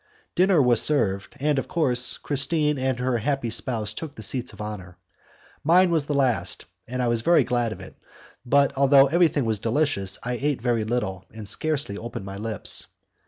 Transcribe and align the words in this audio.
Dinner 0.33 0.59
was 0.59 0.81
served, 0.81 1.35
and, 1.39 1.59
of 1.59 1.67
course, 1.67 2.17
Christine 2.17 2.79
and 2.79 2.97
her 2.97 3.19
happy 3.19 3.51
spouse 3.51 3.93
took 3.93 4.15
the 4.15 4.23
seats 4.23 4.51
of 4.51 4.59
honour. 4.59 4.97
Mine 5.63 5.91
was 5.91 6.07
the 6.07 6.15
last, 6.15 6.65
and 6.87 7.03
I 7.03 7.07
was 7.07 7.21
very 7.21 7.43
glad 7.43 7.71
of 7.71 7.81
it, 7.81 7.95
but 8.43 8.75
although 8.75 9.05
everything 9.05 9.45
was 9.45 9.59
delicious, 9.59 10.17
I 10.23 10.39
ate 10.41 10.59
very 10.59 10.85
little, 10.85 11.25
and 11.31 11.47
scarcely 11.47 11.99
opened 11.99 12.25
my 12.25 12.37
lips. 12.37 12.87